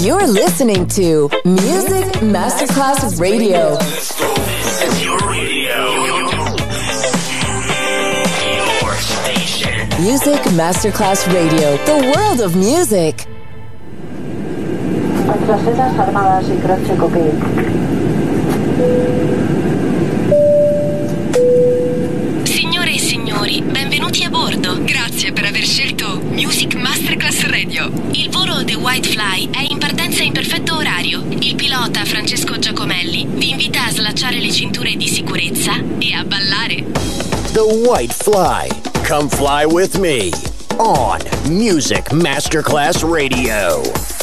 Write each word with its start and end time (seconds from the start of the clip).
You're 0.00 0.26
listening 0.28 0.86
to 0.88 1.28
Music 1.44 2.06
Masterclass 2.22 3.18
Radio. 3.20 3.76
This 3.78 4.82
is 4.82 5.04
your 5.04 5.18
radio. 5.28 6.04
Your 8.54 8.94
station. 8.96 9.88
Music 10.00 10.40
Masterclass 10.52 11.26
Radio, 11.34 11.76
the 11.84 12.12
world 12.14 12.40
of 12.40 12.54
music. 12.54 13.26
Signore 22.44 22.92
e 22.92 22.98
signori, 22.98 23.62
benvenuti 23.62 24.22
a 24.24 24.30
bordo. 24.30 24.78
Grazie 24.84 25.32
per 25.32 25.44
aver 25.44 25.64
scelto 25.64 26.20
Music 26.30 26.74
Masterclass 26.74 27.44
Radio. 27.46 27.90
Il 28.12 28.30
volo 28.30 28.64
The 28.64 28.74
White 28.74 29.08
Fly 29.08 29.50
è 29.50 29.67
perfetto 30.38 30.76
orario, 30.76 31.24
il 31.40 31.56
pilota 31.56 32.04
Francesco 32.04 32.60
Giacomelli 32.60 33.26
vi 33.28 33.50
invita 33.50 33.86
a 33.86 33.90
slacciare 33.90 34.38
le 34.38 34.52
cinture 34.52 34.94
di 34.94 35.08
sicurezza 35.08 35.72
e 35.98 36.12
a 36.12 36.22
ballare. 36.22 36.84
The 37.50 37.58
White 37.58 38.14
Fly. 38.14 38.68
Come 39.04 39.28
fly 39.28 39.64
with 39.64 39.96
me. 39.96 40.30
On 40.76 41.18
Music 41.48 42.12
Masterclass 42.12 43.02
Radio. 43.02 44.17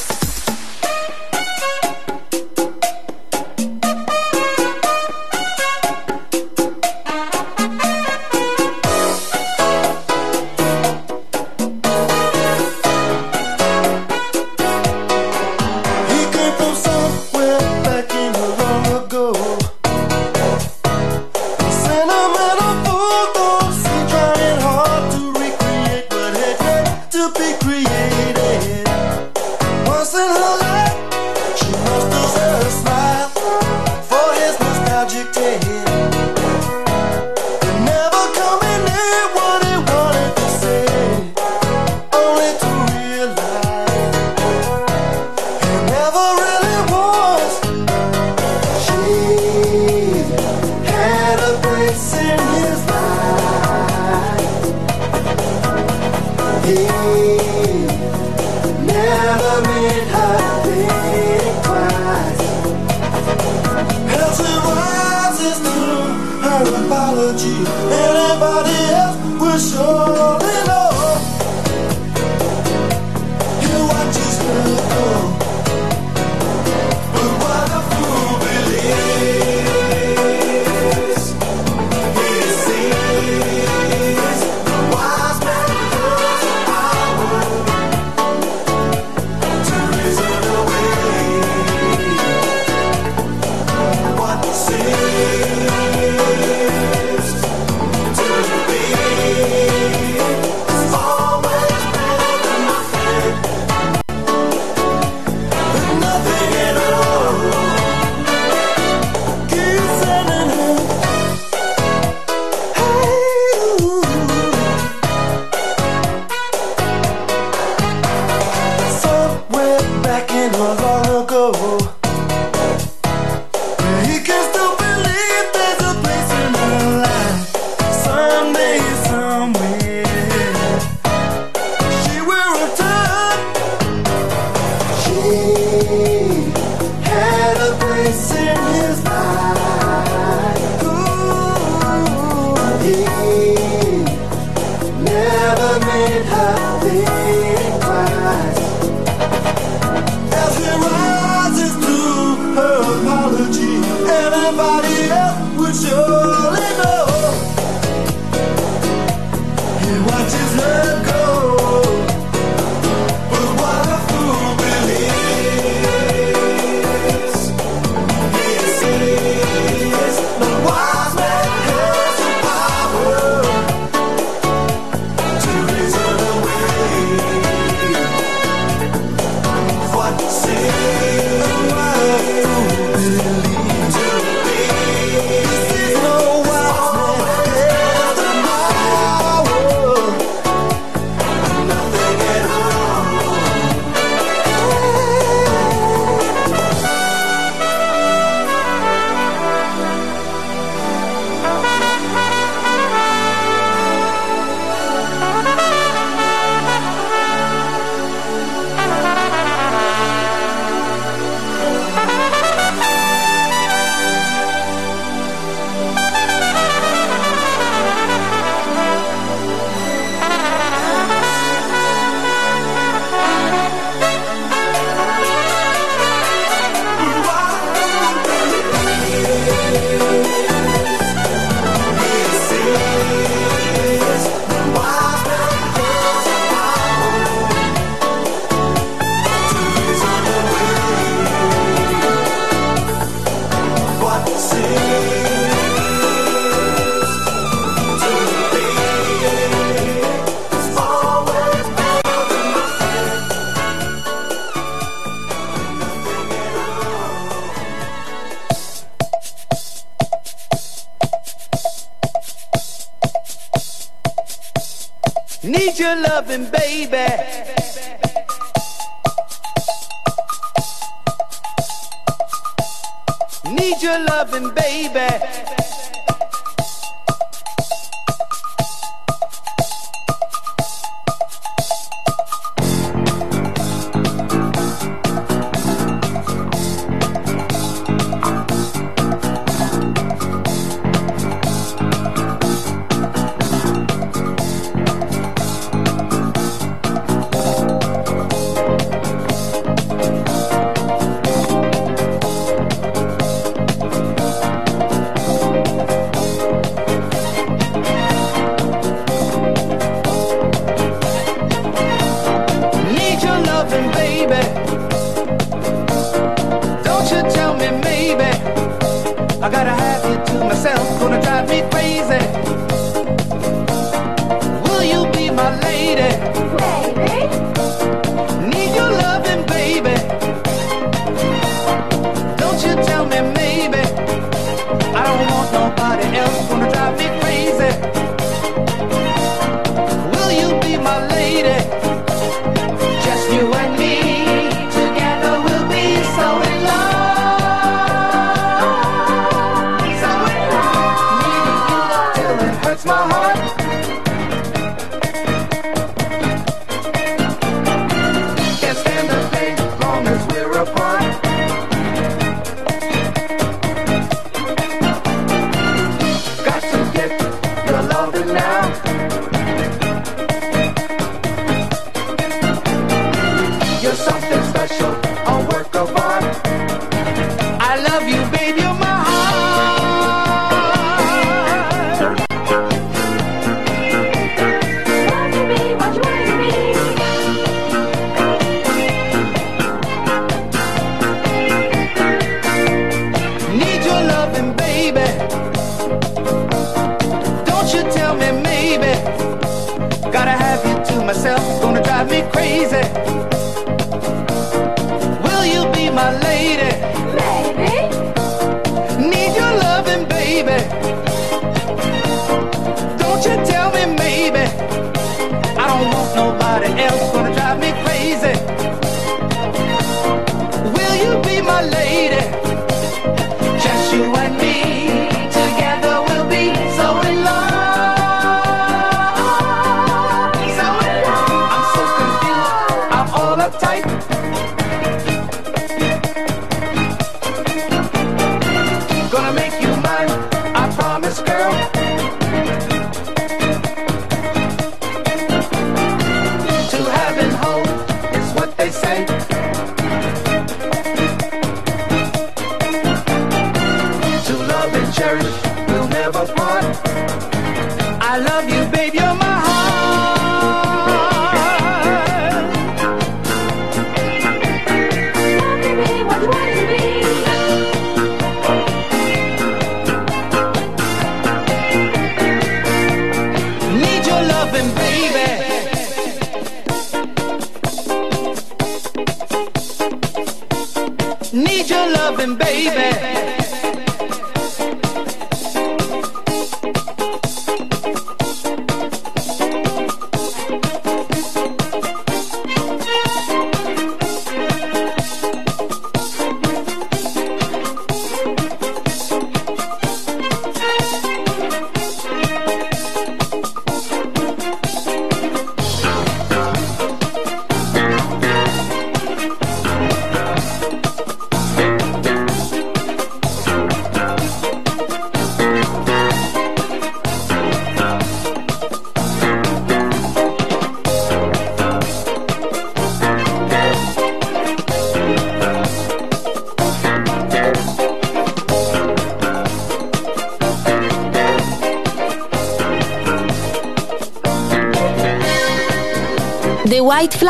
uptight. 433.45 434.14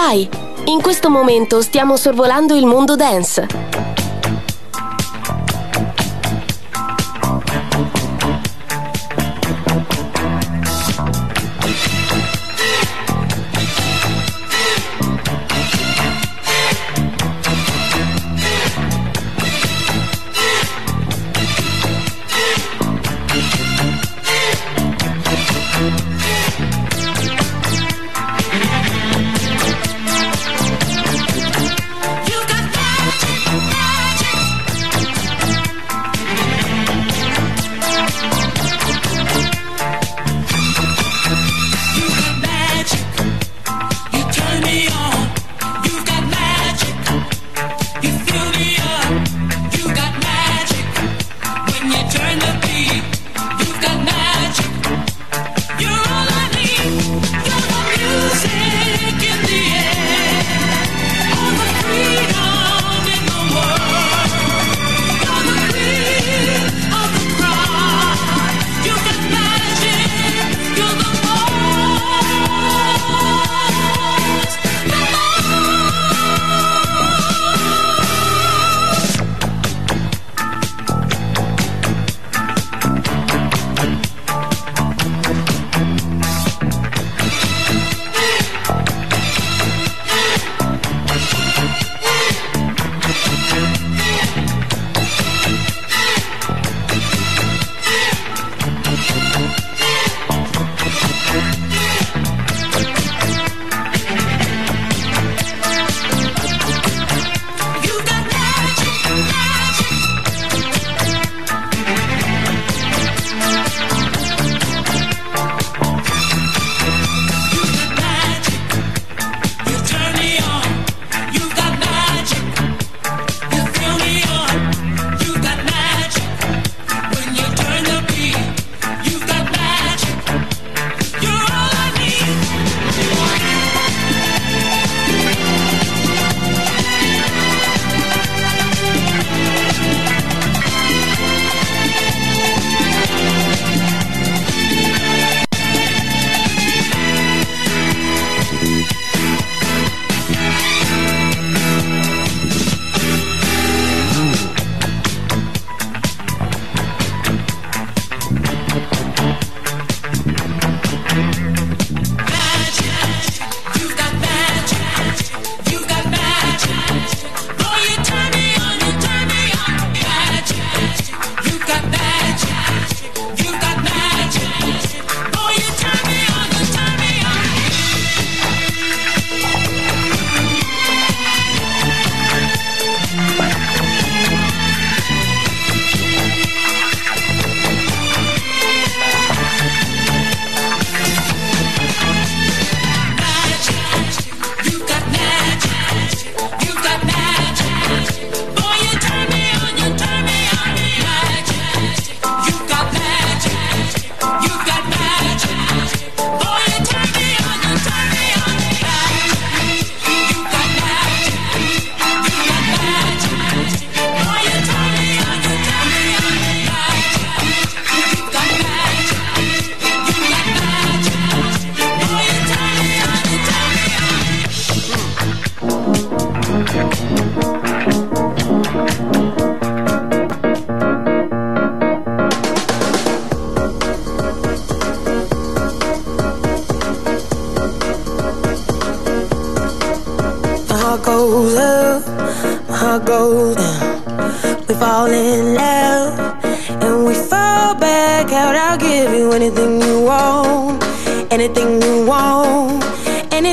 Vai! 0.08 0.30
In 0.66 0.84
questo 0.84 1.10
momento 1.10 1.64
stiamo 1.64 1.98
sorvolando 1.98 2.54
il 2.54 2.68
mondo 2.68 2.96
dance. 2.96 3.75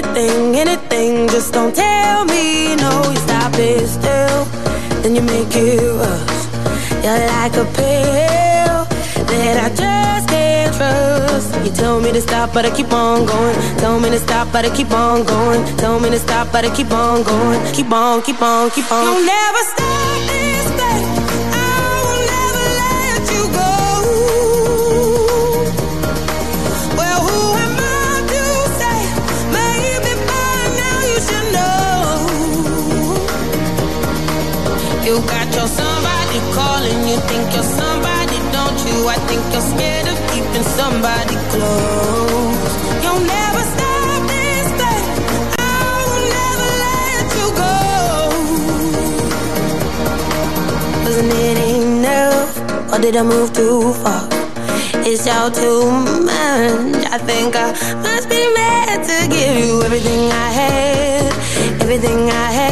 Anything, 0.04 0.56
anything. 0.56 1.28
Just 1.28 1.52
don't 1.52 1.75
tell 1.75 2.25
me 2.25 2.76
no. 2.76 3.11
You 3.11 3.18
stop 3.18 3.52
it 3.54 3.87
still, 3.87 4.44
then 5.02 5.14
you 5.14 5.23
make 5.23 5.54
it 5.54 5.80
rush. 6.00 6.42
You're 7.04 7.26
like 7.35 7.54
a 7.56 7.64
pill 7.76 8.78
that 9.26 9.56
I 9.64 9.68
just 9.75 10.28
can't 10.28 10.75
trust. 10.75 11.64
You 11.64 11.71
tell 11.73 12.00
me 12.00 12.12
to 12.12 12.21
stop, 12.21 12.52
but 12.52 12.64
I 12.64 12.71
keep 12.71 12.92
on 12.92 13.26
going. 13.26 13.56
Tell 13.78 13.99
me 14.00 14.11
to 14.11 14.18
stop, 14.18 14.52
but 14.52 14.64
I 14.64 14.71
keep 14.75 14.90
on 14.92 15.25
going. 15.25 15.64
Tell 15.76 15.99
me 16.00 16.11
to 16.11 16.18
stop, 16.18 16.52
but 16.52 16.64
I 16.64 16.75
keep 16.75 16.90
on 16.92 17.23
going. 17.23 17.61
Keep 17.73 17.90
on, 17.92 18.23
keep 18.23 18.40
on, 18.42 18.71
keep 18.71 18.90
on. 18.90 19.04
You'll 19.04 19.26
never 19.26 19.59
stop 19.59 20.22
somebody 40.81 41.37
close. 41.52 42.73
You'll 43.02 43.25
never 43.37 43.62
stop 43.75 44.21
this 44.33 44.67
thing. 44.81 45.05
I 45.59 45.85
will 46.09 46.25
never 46.38 46.69
let 46.87 47.25
you 47.38 47.49
go. 47.62 47.76
Wasn't 51.05 51.33
it 51.49 51.59
enough? 51.81 52.50
Or 52.93 52.99
did 53.05 53.14
I 53.17 53.23
move 53.23 53.50
too 53.52 53.93
far? 54.02 54.25
It's 55.05 55.26
all 55.26 55.50
too 55.50 55.85
much. 56.31 57.05
I 57.17 57.19
think 57.19 57.55
I 57.57 57.69
must 58.07 58.26
be 58.29 58.43
mad 58.55 59.05
to 59.09 59.17
give 59.29 59.55
you 59.64 59.83
everything 59.83 60.31
I 60.31 60.49
had, 60.61 61.33
everything 61.83 62.21
I 62.31 62.49
had, 62.61 62.72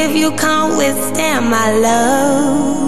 If 0.00 0.14
you 0.16 0.30
can't 0.32 0.76
withstand 0.76 1.50
my 1.50 1.72
love. 1.72 2.87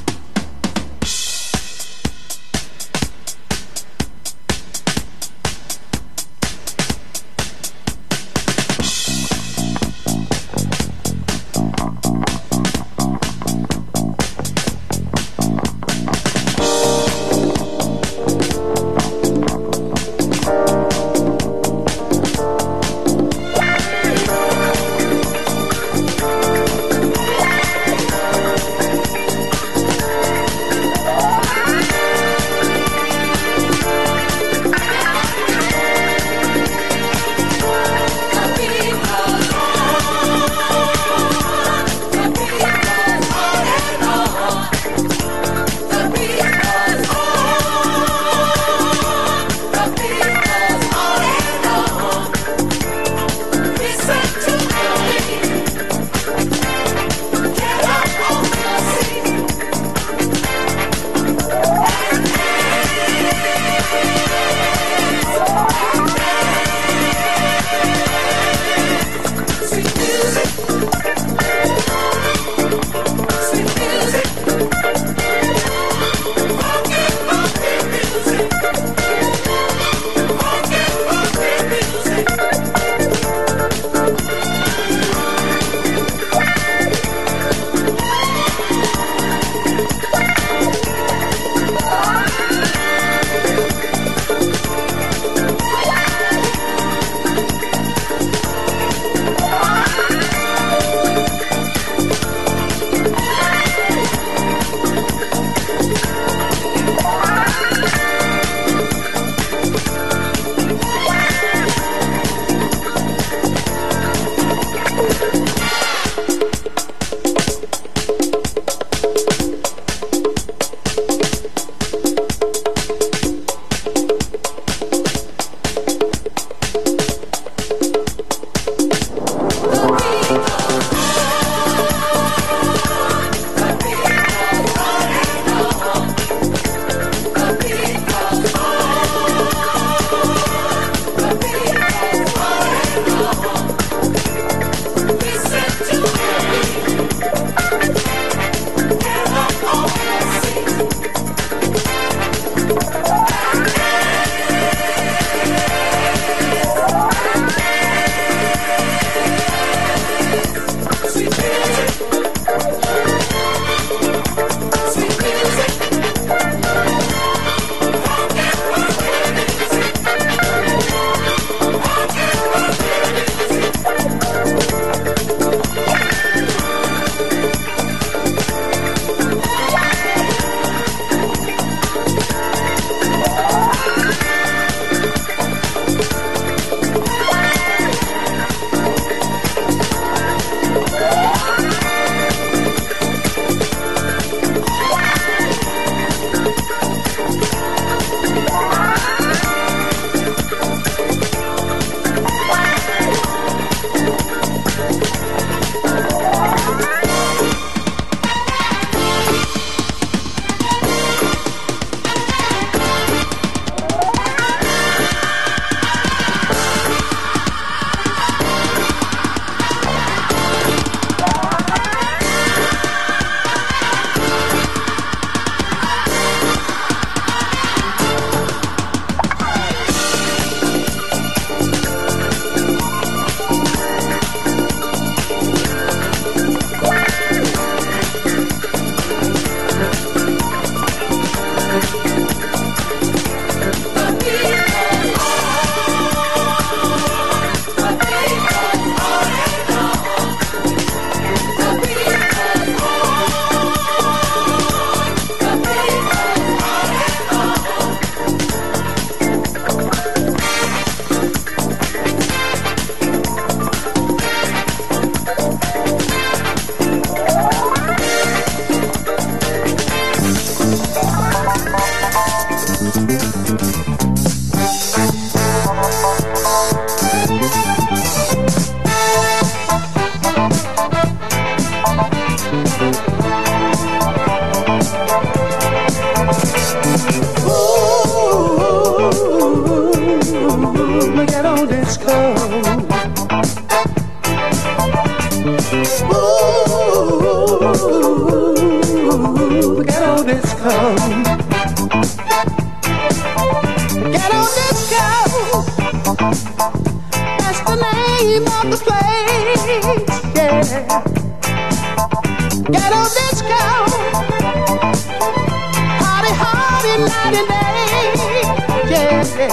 Ooh, 319.41 319.47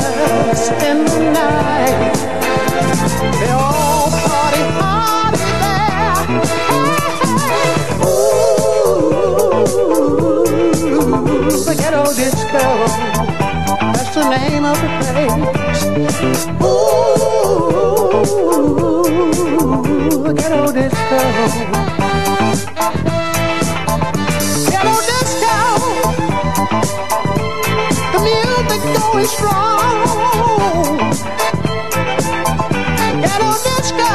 Ooh, 16.61 16.65
the 20.23 20.33
ghetto 20.33 20.73
disco. 20.73 22.08
Going 29.19 29.31
strong. 29.31 30.99
Ghetto 33.21 33.53
disco. 33.67 34.13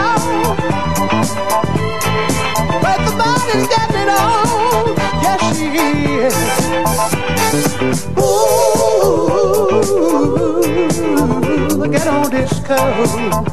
But 2.82 3.00
the 3.06 3.12
body's 3.18 3.68
getting 3.68 3.98
it 4.02 4.10
on. 4.10 4.96
Yes, 5.22 5.42
she 5.58 5.68
is. 6.24 6.38
Ooh, 8.18 8.62
the 11.78 11.88
ghetto 11.92 12.18
disco. 12.30 13.53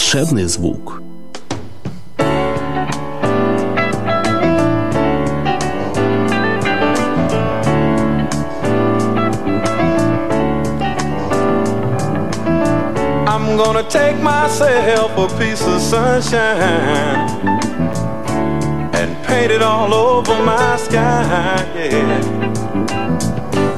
волшебный 0.00 0.44
звук. 0.44 1.02
I'm 13.26 13.56
gonna 13.56 13.82
take 13.88 14.18
myself 14.22 15.16
a 15.18 15.28
piece 15.38 15.66
of 15.66 15.80
sunshine 15.80 17.28
and 18.94 19.26
paint 19.26 19.50
it 19.50 19.62
all 19.62 19.92
over 19.92 20.42
my 20.42 20.76
sky. 20.76 21.64
Yeah. 21.74 22.20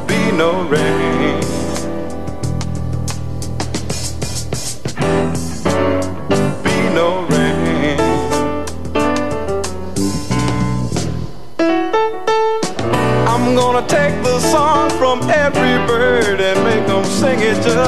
Be 0.06 0.32
no 0.32 0.62
rain. 0.68 1.01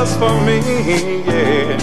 Just 0.05 0.19
for 0.19 0.39
me. 0.45 0.59
Yeah. 1.25 1.77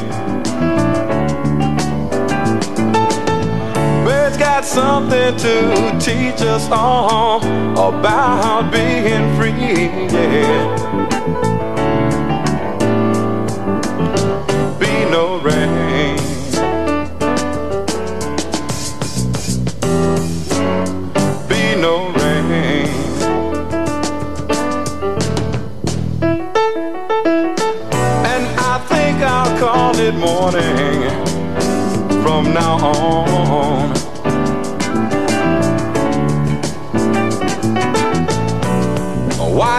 Birds 4.04 4.36
got 4.36 4.64
something 4.64 5.36
to 5.38 5.98
teach 5.98 6.40
us 6.42 6.68
all 6.70 7.40
about 7.76 8.70
being 8.70 9.34
free. 9.36 9.88
Yeah. 10.12 11.51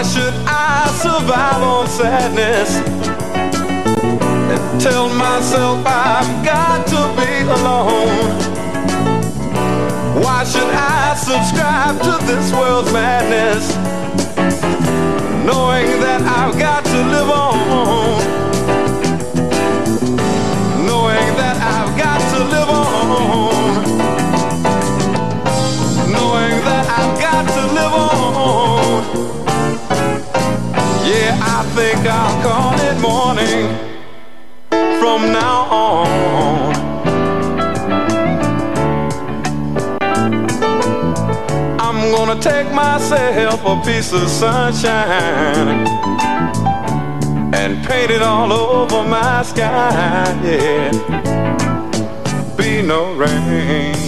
Should 0.04 0.34
I 0.46 0.88
survive 1.02 1.64
on 1.64 1.88
sadness 1.88 2.76
and 4.52 4.82
tell 4.82 5.08
myself 5.08 5.86
I've 5.86 6.46
got 6.46 6.86
to 6.88 7.02
be 7.16 7.42
alone? 7.48 8.64
Why 10.22 10.44
should 10.44 10.70
I 10.70 11.16
subscribe 11.16 12.02
to 12.02 12.26
this 12.26 12.52
world's 12.52 12.92
madness, 12.92 13.74
knowing 15.46 15.88
that 16.02 16.22
I've 16.22 16.60
got 16.60 16.84
to 16.84 16.98
live 17.16 17.30
on? 17.30 18.43
I 31.06 31.64
think 31.76 32.06
I'll 32.08 32.42
call 32.42 32.80
it 32.80 33.00
morning 33.02 33.68
from 35.00 35.32
now 35.34 35.64
on. 35.70 36.74
I'm 41.80 42.12
gonna 42.12 42.40
take 42.40 42.72
myself 42.74 43.66
a 43.66 43.82
piece 43.86 44.14
of 44.14 44.30
sunshine 44.30 45.88
and 47.54 47.86
paint 47.86 48.12
it 48.12 48.22
all 48.22 48.54
over 48.54 49.04
my 49.08 49.44
sky. 49.44 50.40
Yeah, 50.44 50.92
be 52.56 52.82
no 52.82 53.14
rain. 53.14 54.03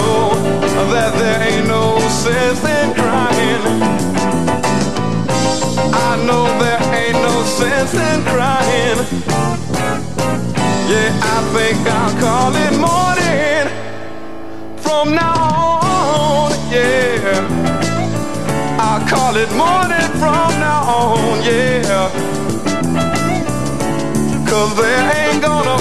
Know 0.00 0.86
that 0.92 1.12
there 1.18 1.40
ain't 1.48 1.66
no 1.68 1.98
sense 2.24 2.62
in 2.64 2.88
crying. 2.94 3.62
I 6.08 6.10
know 6.26 6.44
there 6.62 6.82
ain't 7.00 7.20
no 7.28 7.34
sense 7.58 7.94
in 7.94 8.18
crying. 8.32 8.98
Yeah, 10.92 11.10
I 11.34 11.38
think 11.54 11.78
I'll 11.98 12.14
call 12.24 12.52
it 12.66 12.74
morning 12.88 13.66
from 14.84 15.14
now 15.14 15.80
on. 15.82 16.50
Yeah, 16.74 17.46
I'll 18.86 19.04
call 19.08 19.36
it 19.36 19.50
morning 19.62 20.08
from 20.22 20.50
now 20.64 20.82
on. 20.98 21.44
Yeah, 21.44 22.10
cause 24.48 24.72
there 24.76 25.04
ain't 25.18 25.42
gonna 25.42 25.79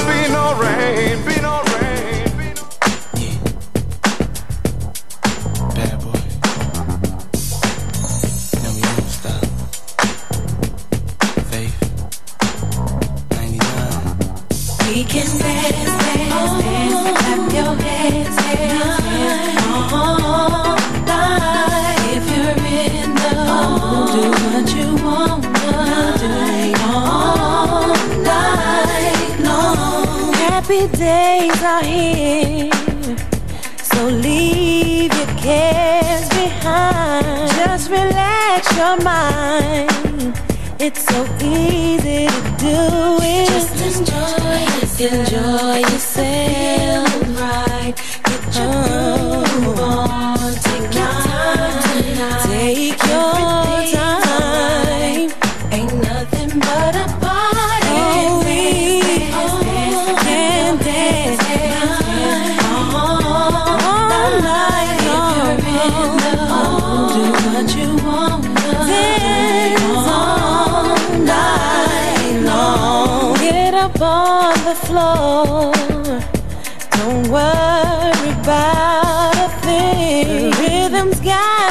so 41.20 41.46
easy 41.46 42.28
to 42.28 42.56
do 42.58 43.18
it. 43.22 43.48
Just 43.50 44.00
enjoy 44.00 44.60
yourself. 44.80 45.12
Enjoy 45.14 45.78
yourself. 45.80 45.99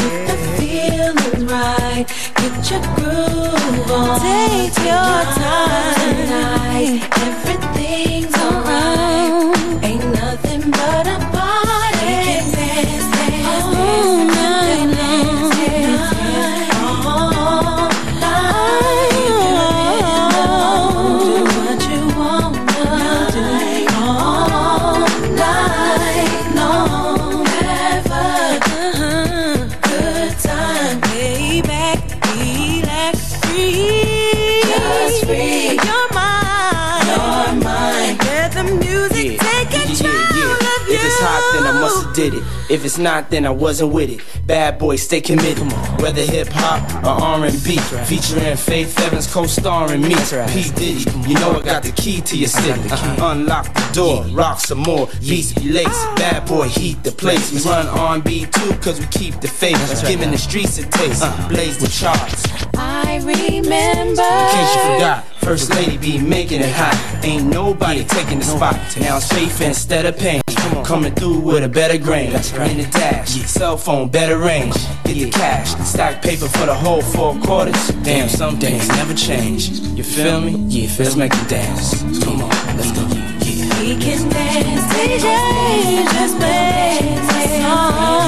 Get 0.02 0.28
the 0.28 0.38
feeling 0.58 1.48
right. 1.48 2.06
Get 2.36 2.72
your 2.72 2.82
groove 2.96 3.92
on. 3.92 4.20
Take 4.22 4.78
your 4.78 5.24
time. 5.36 5.99
If 42.80 42.86
it's 42.86 42.98
not, 42.98 43.30
then 43.30 43.46
I 43.46 43.50
wasn't 43.50 43.92
with 43.92 44.10
it. 44.10 44.48
Bad 44.48 44.80
boy, 44.80 44.96
stay 44.96 45.20
committed. 45.20 45.70
Whether 46.02 46.22
hip 46.22 46.48
hop 46.50 47.04
or 47.04 47.10
R&B, 47.10 47.76
featuring 48.06 48.56
Faith 48.56 48.98
Evans 49.02 49.28
co-starring 49.28 50.02
me. 50.02 50.16
P 50.48 50.72
Diddy, 50.72 51.04
you 51.28 51.36
know 51.42 51.60
I 51.60 51.62
got 51.62 51.84
the 51.84 51.92
key 51.92 52.22
to 52.22 52.38
your 52.38 52.48
city. 52.48 52.80
Uh-huh. 52.90 53.32
Unlock 53.32 53.66
the 53.74 53.90
door, 53.94 54.24
rock 54.28 54.62
some 54.62 54.78
more, 54.78 55.10
beats 55.20 55.52
be 55.52 55.74
lace. 55.74 56.06
Bad 56.16 56.48
boy, 56.48 56.70
heat 56.70 57.04
the 57.04 57.12
place. 57.12 57.52
We 57.52 57.70
run 57.70 57.86
R&B 57.88 58.46
too, 58.46 58.74
cause 58.76 58.98
we 58.98 59.08
keep 59.08 59.42
the 59.42 59.50
faith. 59.50 59.78
Giving 60.08 60.32
the 60.32 60.38
streets 60.38 60.78
a 60.78 60.86
taste, 60.86 61.26
blaze 61.50 61.80
the 61.80 61.90
charts. 61.90 62.46
I 62.78 63.18
remember. 63.18 64.22
In 64.22 64.52
case 64.56 64.76
you 64.76 64.82
forgot, 64.94 65.26
First 65.42 65.70
Lady 65.76 65.98
be 65.98 66.18
making 66.18 66.62
it 66.62 66.72
hot. 66.72 67.26
Ain't 67.26 67.46
nobody 67.48 68.06
taking 68.06 68.40
the 68.40 68.46
spot. 68.46 68.76
Now 69.02 69.18
it's 69.18 69.28
faith 69.28 69.60
instead 69.60 70.06
of 70.06 70.18
pain. 70.18 70.42
Coming 70.84 71.14
through 71.14 71.40
with 71.40 71.64
a 71.64 71.70
better 71.70 71.98
grain. 71.98 72.28
In 72.28 72.78
the 72.78 72.90
dash, 72.92 73.30
cell 73.46 73.78
phone, 73.78 74.10
better 74.10 74.38
range. 74.38 74.76
Get 75.06 75.16
the 75.16 75.30
cash, 75.30 75.70
stack 75.86 76.22
paper 76.22 76.48
for 76.48 76.66
the 76.66 76.74
whole 76.74 77.02
four 77.02 77.36
quarters. 77.42 77.90
Damn, 78.04 78.28
some 78.30 78.60
things 78.60 78.88
never 78.90 79.14
change. 79.14 79.70
You 79.70 80.04
feel 80.04 80.42
me? 80.42 80.52
Yeah, 80.68 80.90
let's 81.00 81.16
make 81.16 81.34
it 81.34 81.48
dance. 81.48 82.02
Come 82.24 82.42
on, 82.42 82.50
let's 82.78 82.92
go. 82.92 83.02
Yeah. 83.46 83.82
We 83.82 83.96
can 83.98 84.30
dance, 84.30 84.94
DJ, 84.94 86.04
just 86.14 86.38
play 86.38 87.00
the 87.02 87.62
song 87.62 88.20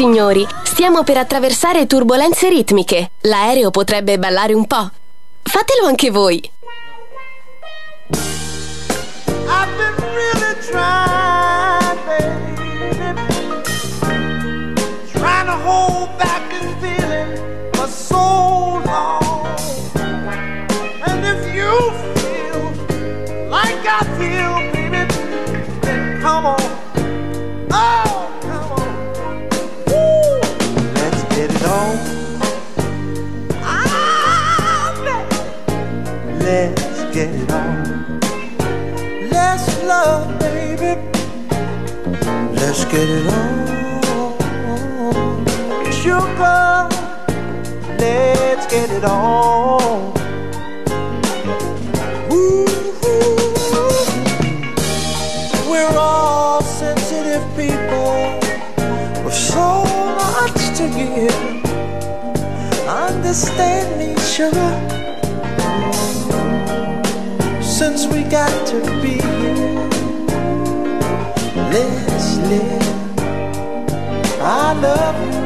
signori, 0.00 0.46
stiamo 0.62 1.04
per 1.04 1.18
attraversare 1.18 1.86
turbulenze 1.86 2.48
ritmiche. 2.48 3.10
L'aereo 3.24 3.70
potrebbe 3.70 4.18
ballare 4.18 4.54
un 4.54 4.66
po'. 4.66 4.90
Fatelo 5.42 5.86
anche 5.86 6.10
voi. 6.10 6.50
I've 9.46 9.76
been 9.76 9.94
really 10.14 10.56
trying. 10.66 11.09
baby. 40.38 41.00
Let's 42.54 42.84
get 42.86 43.08
it 43.08 43.26
on. 43.26 43.70
Sugar, 45.92 46.88
let's 47.98 48.66
get 48.66 48.90
it 48.90 49.04
on. 49.04 50.12
Ooh. 52.32 52.66
We're 55.70 55.96
all 55.98 56.62
sensitive 56.62 57.44
people 57.56 58.38
with 59.24 59.34
so 59.34 59.84
much 60.16 60.78
to 60.78 60.88
give. 60.96 61.50
Sugar 64.40 64.72
since 67.62 68.06
we 68.06 68.22
got 68.22 68.66
to 68.68 68.80
be 69.02 69.19
listening. 71.70 72.82
I 74.42 74.72
love 74.74 75.34
you. 75.34 75.39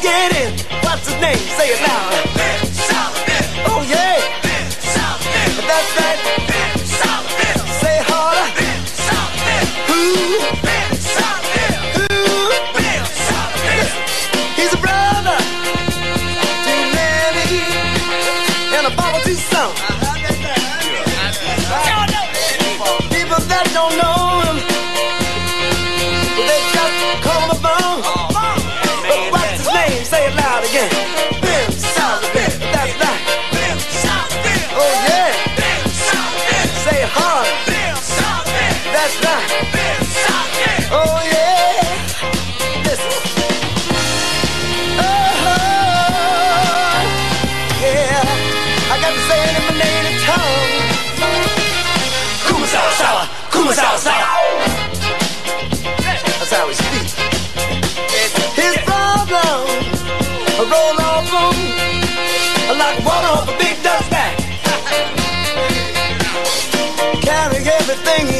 get. 0.00 0.66
What's 0.82 1.08
his 1.08 1.20
name? 1.20 1.36
Say 1.36 1.68
it 1.68 1.80
loud. 1.88 2.59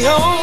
Home. 0.03 0.40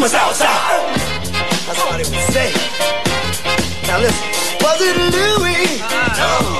was 0.00 0.14
outside. 0.14 0.96
That's 1.66 1.84
what 1.84 2.00
it 2.00 2.08
would 2.08 2.32
say. 2.32 2.50
Now 3.86 3.98
listen, 3.98 4.28
was 4.62 4.80
it 4.80 4.96
Louis? 4.96 5.82
Uh, 5.82 6.16
no. 6.16 6.59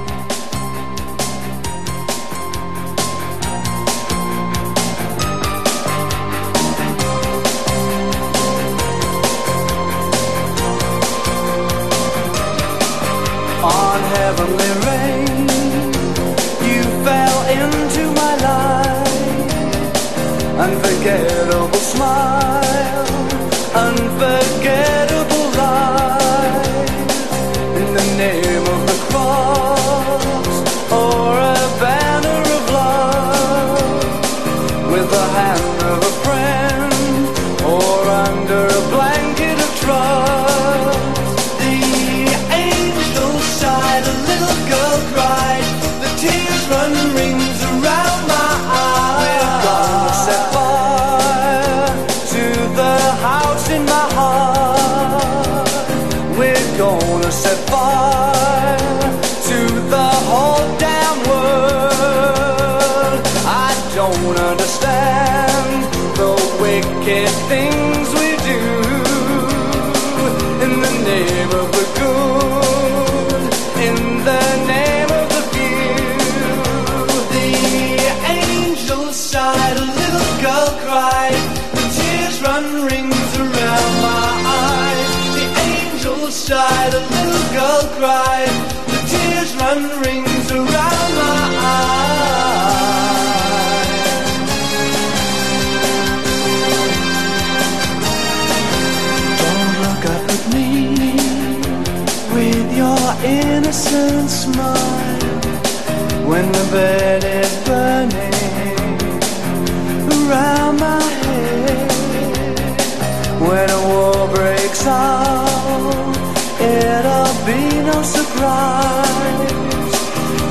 out. 114.91 116.15
It'll 116.59 117.35
be 117.49 117.61
no 117.89 117.97
surprise. 118.17 119.51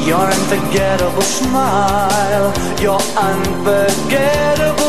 Your 0.09 0.27
unforgettable 0.37 1.29
smile, 1.39 2.49
your 2.81 3.01
unforgettable. 3.17 4.80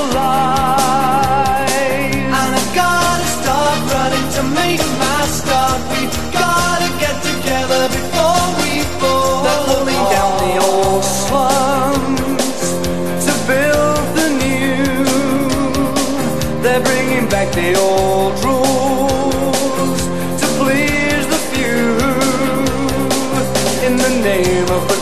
name 24.43 24.69
of 24.69 24.87
the 24.87 25.00